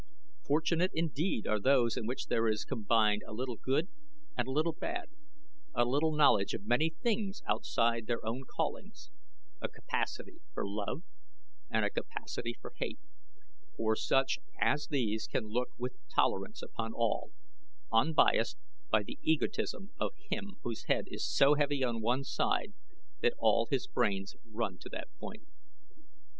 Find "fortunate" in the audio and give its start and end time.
0.43-0.89